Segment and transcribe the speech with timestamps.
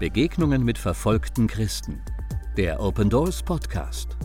[0.00, 2.00] Begegnungen mit verfolgten Christen.
[2.56, 4.16] Der Open Doors Podcast.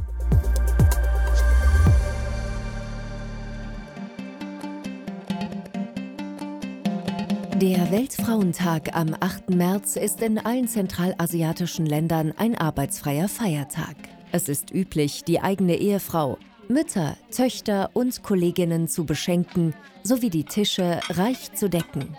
[7.57, 9.49] Der Weltfrauentag am 8.
[9.49, 13.97] März ist in allen zentralasiatischen Ländern ein arbeitsfreier Feiertag.
[14.31, 16.37] Es ist üblich, die eigene Ehefrau,
[16.69, 19.73] Mütter, Töchter und Kolleginnen zu beschenken
[20.03, 22.15] sowie die Tische reich zu decken.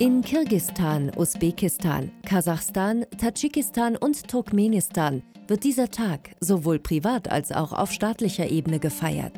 [0.00, 7.90] In Kirgistan, Usbekistan, Kasachstan, Tadschikistan und Turkmenistan wird dieser Tag sowohl privat als auch auf
[7.90, 9.34] staatlicher Ebene gefeiert.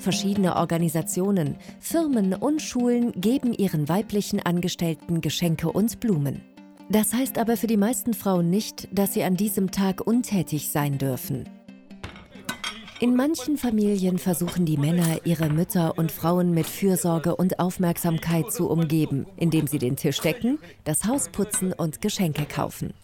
[0.00, 6.40] Verschiedene Organisationen, Firmen und Schulen geben ihren weiblichen Angestellten Geschenke und Blumen.
[6.90, 10.98] Das heißt aber für die meisten Frauen nicht, dass sie an diesem Tag untätig sein
[10.98, 11.48] dürfen.
[13.00, 18.68] In manchen Familien versuchen die Männer, ihre Mütter und Frauen mit Fürsorge und Aufmerksamkeit zu
[18.68, 22.94] umgeben, indem sie den Tisch decken, das Haus putzen und Geschenke kaufen.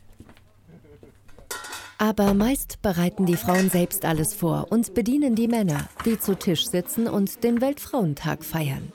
[1.98, 6.66] Aber meist bereiten die Frauen selbst alles vor und bedienen die Männer, die zu Tisch
[6.66, 8.90] sitzen und den Weltfrauentag feiern.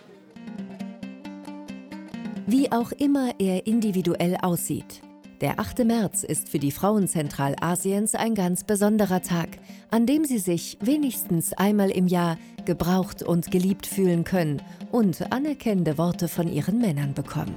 [2.46, 5.02] Wie auch immer er individuell aussieht,
[5.42, 5.86] der 8.
[5.86, 9.50] März ist für die Frauen Zentralasiens ein ganz besonderer Tag,
[9.90, 15.98] an dem sie sich wenigstens einmal im Jahr gebraucht und geliebt fühlen können und anerkennende
[15.98, 17.56] Worte von ihren Männern bekommen.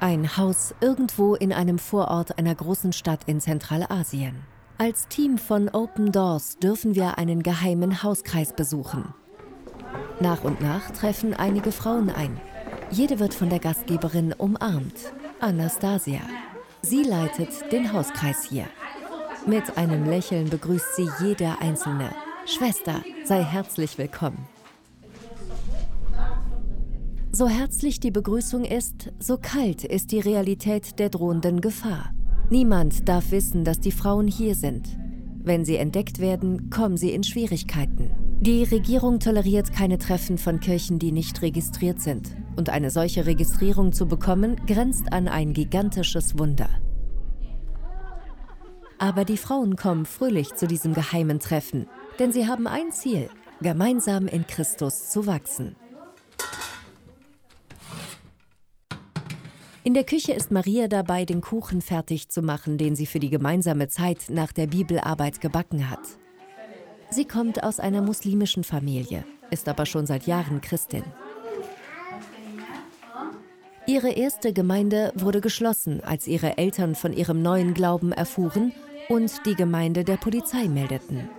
[0.00, 4.36] Ein Haus irgendwo in einem Vorort einer großen Stadt in Zentralasien.
[4.78, 9.12] Als Team von Open Doors dürfen wir einen geheimen Hauskreis besuchen.
[10.20, 12.40] Nach und nach treffen einige Frauen ein.
[12.90, 16.20] Jede wird von der Gastgeberin umarmt, Anastasia.
[16.80, 18.64] Sie leitet den Hauskreis hier.
[19.46, 22.10] Mit einem Lächeln begrüßt sie jeder Einzelne.
[22.46, 24.46] Schwester, sei herzlich willkommen.
[27.30, 32.12] So herzlich die Begrüßung ist, so kalt ist die Realität der drohenden Gefahr.
[32.48, 34.88] Niemand darf wissen, dass die Frauen hier sind.
[35.42, 38.27] Wenn sie entdeckt werden, kommen sie in Schwierigkeiten.
[38.40, 42.36] Die Regierung toleriert keine Treffen von Kirchen, die nicht registriert sind.
[42.54, 46.68] Und eine solche Registrierung zu bekommen, grenzt an ein gigantisches Wunder.
[48.98, 51.88] Aber die Frauen kommen fröhlich zu diesem geheimen Treffen,
[52.20, 53.28] denn sie haben ein Ziel,
[53.60, 55.74] gemeinsam in Christus zu wachsen.
[59.82, 63.30] In der Küche ist Maria dabei, den Kuchen fertig zu machen, den sie für die
[63.30, 66.18] gemeinsame Zeit nach der Bibelarbeit gebacken hat.
[67.10, 71.04] Sie kommt aus einer muslimischen Familie, ist aber schon seit Jahren Christin.
[73.86, 78.72] Ihre erste Gemeinde wurde geschlossen, als ihre Eltern von ihrem neuen Glauben erfuhren
[79.08, 81.30] und die Gemeinde der Polizei meldeten.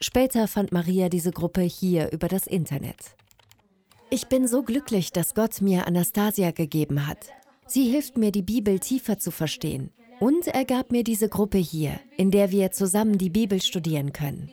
[0.00, 3.16] Später fand Maria diese Gruppe hier über das Internet.
[4.10, 7.32] Ich bin so glücklich, dass Gott mir Anastasia gegeben hat.
[7.66, 9.90] Sie hilft mir, die Bibel tiefer zu verstehen.
[10.20, 14.50] Und er gab mir diese Gruppe hier, in der wir zusammen die Bibel studieren können.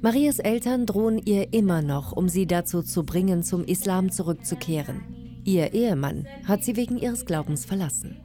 [0.00, 5.42] Marias Eltern drohen ihr immer noch, um sie dazu zu bringen, zum Islam zurückzukehren.
[5.44, 8.20] Ihr Ehemann hat sie wegen ihres Glaubens verlassen.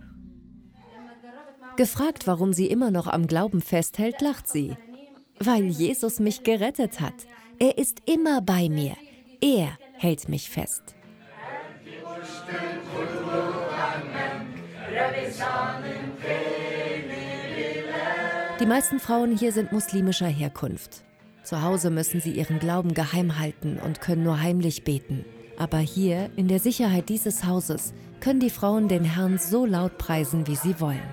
[1.76, 4.78] Gefragt, warum sie immer noch am Glauben festhält, lacht sie.
[5.40, 7.16] Weil Jesus mich gerettet hat.
[7.58, 8.96] Er ist immer bei mir.
[9.42, 10.96] Er hält mich fest.
[18.60, 21.04] Die meisten Frauen hier sind muslimischer Herkunft.
[21.44, 25.26] Zu Hause müssen sie ihren Glauben geheim halten und können nur heimlich beten.
[25.58, 30.48] Aber hier, in der Sicherheit dieses Hauses, können die Frauen den Herrn so laut preisen,
[30.48, 31.04] wie sie wollen.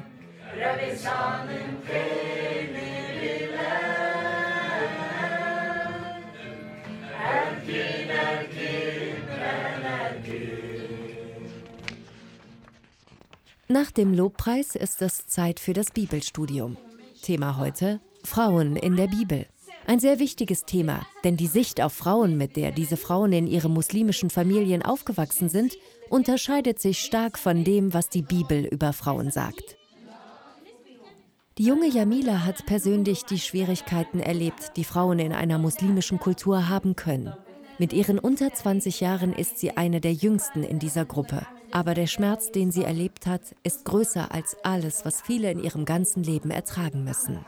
[13.70, 16.76] Nach dem Lobpreis ist es Zeit für das Bibelstudium.
[17.22, 19.46] Thema heute Frauen in der Bibel.
[19.86, 23.72] Ein sehr wichtiges Thema, denn die Sicht auf Frauen, mit der diese Frauen in ihren
[23.72, 25.76] muslimischen Familien aufgewachsen sind,
[26.08, 29.76] unterscheidet sich stark von dem, was die Bibel über Frauen sagt.
[31.56, 36.96] Die junge Jamila hat persönlich die Schwierigkeiten erlebt, die Frauen in einer muslimischen Kultur haben
[36.96, 37.32] können.
[37.80, 41.46] Mit ihren unter 20 Jahren ist sie eine der jüngsten in dieser Gruppe.
[41.70, 45.86] Aber der Schmerz, den sie erlebt hat, ist größer als alles, was viele in ihrem
[45.86, 47.38] ganzen Leben ertragen müssen.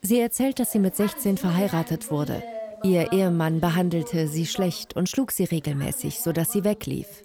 [0.00, 2.42] Sie erzählt, dass sie mit 16 verheiratet wurde.
[2.82, 7.22] Ihr Ehemann behandelte sie schlecht und schlug sie regelmäßig, sodass sie weglief.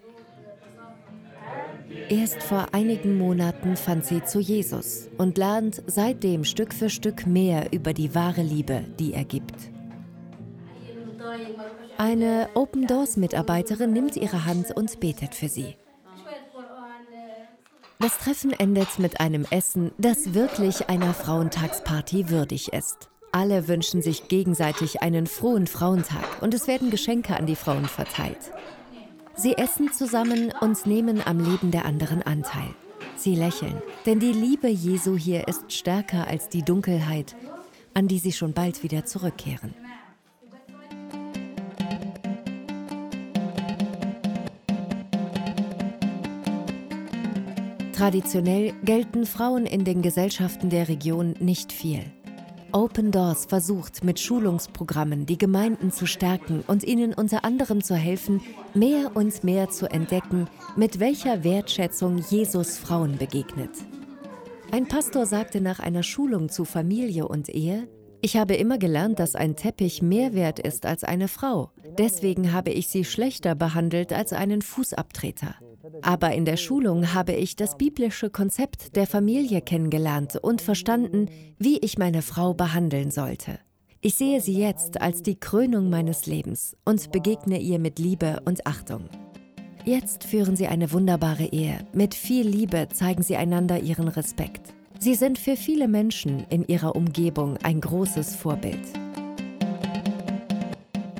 [2.10, 7.72] Erst vor einigen Monaten fand sie zu Jesus und lernt seitdem Stück für Stück mehr
[7.72, 9.73] über die wahre Liebe, die er gibt.
[11.98, 15.76] Eine Open Doors Mitarbeiterin nimmt ihre Hand und betet für sie.
[18.00, 23.08] Das Treffen endet mit einem Essen, das wirklich einer Frauentagsparty würdig ist.
[23.32, 28.52] Alle wünschen sich gegenseitig einen frohen Frauentag und es werden Geschenke an die Frauen verteilt.
[29.34, 32.74] Sie essen zusammen und nehmen am Leben der anderen Anteil.
[33.16, 37.34] Sie lächeln, denn die Liebe Jesu hier ist stärker als die Dunkelheit,
[37.94, 39.74] an die sie schon bald wieder zurückkehren.
[48.04, 52.00] Traditionell gelten Frauen in den Gesellschaften der Region nicht viel.
[52.70, 58.42] Open Doors versucht mit Schulungsprogrammen die Gemeinden zu stärken und ihnen unter anderem zu helfen,
[58.74, 63.70] mehr und mehr zu entdecken, mit welcher Wertschätzung Jesus Frauen begegnet.
[64.70, 67.88] Ein Pastor sagte nach einer Schulung zu Familie und Ehe,
[68.20, 71.70] ich habe immer gelernt, dass ein Teppich mehr wert ist als eine Frau.
[71.96, 75.54] Deswegen habe ich sie schlechter behandelt als einen Fußabtreter.
[76.02, 81.28] Aber in der Schulung habe ich das biblische Konzept der Familie kennengelernt und verstanden,
[81.58, 83.58] wie ich meine Frau behandeln sollte.
[84.00, 88.66] Ich sehe sie jetzt als die Krönung meines Lebens und begegne ihr mit Liebe und
[88.66, 89.08] Achtung.
[89.86, 91.86] Jetzt führen sie eine wunderbare Ehe.
[91.92, 94.74] Mit viel Liebe zeigen sie einander ihren Respekt.
[94.98, 98.80] Sie sind für viele Menschen in ihrer Umgebung ein großes Vorbild.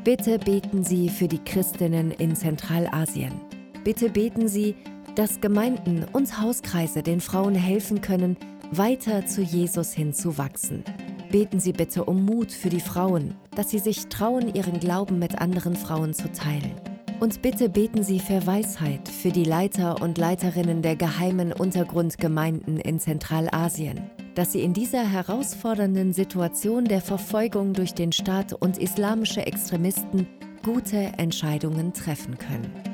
[0.04, 3.32] Bitte beten Sie für die Christinnen in Zentralasien.
[3.84, 4.74] Bitte beten Sie,
[5.14, 8.38] dass Gemeinden und Hauskreise den Frauen helfen können,
[8.70, 10.82] weiter zu Jesus hinzuwachsen.
[11.30, 15.38] Beten Sie bitte um Mut für die Frauen, dass sie sich trauen, ihren Glauben mit
[15.38, 16.72] anderen Frauen zu teilen.
[17.20, 22.98] Und bitte beten Sie für Weisheit für die Leiter und Leiterinnen der geheimen Untergrundgemeinden in
[22.98, 30.26] Zentralasien, dass sie in dieser herausfordernden Situation der Verfolgung durch den Staat und islamische Extremisten
[30.64, 32.93] gute Entscheidungen treffen können.